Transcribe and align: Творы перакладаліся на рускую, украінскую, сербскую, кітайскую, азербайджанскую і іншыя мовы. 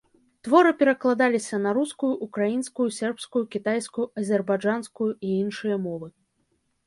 Творы 0.45 0.69
перакладаліся 0.79 1.57
на 1.65 1.73
рускую, 1.77 2.09
украінскую, 2.27 2.87
сербскую, 2.97 3.43
кітайскую, 3.55 4.05
азербайджанскую 4.21 5.11
і 5.11 5.27
іншыя 5.45 5.75
мовы. 5.85 6.07